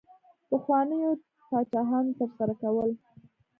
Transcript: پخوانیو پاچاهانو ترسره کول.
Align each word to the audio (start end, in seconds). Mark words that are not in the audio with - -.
پخوانیو 0.49 1.11
پاچاهانو 1.47 2.17
ترسره 2.19 2.53
کول. 2.61 2.91